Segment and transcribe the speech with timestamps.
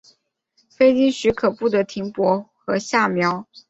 [0.71, 3.45] 非经许可不得停泊和下锚。